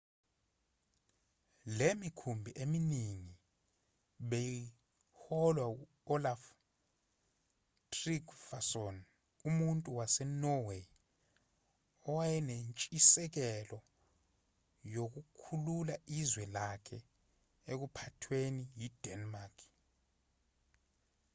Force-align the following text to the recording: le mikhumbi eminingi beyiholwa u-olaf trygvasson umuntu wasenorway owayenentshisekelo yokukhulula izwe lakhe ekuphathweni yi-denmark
le 1.77 1.87
mikhumbi 2.01 2.51
eminingi 2.63 3.35
beyiholwa 4.29 5.65
u-olaf 5.81 6.41
trygvasson 7.93 8.95
umuntu 9.49 9.89
wasenorway 9.97 10.83
owayenentshisekelo 12.09 13.79
yokukhulula 14.95 15.95
izwe 16.19 16.43
lakhe 16.55 16.97
ekuphathweni 17.71 18.63
yi-denmark 18.79 19.55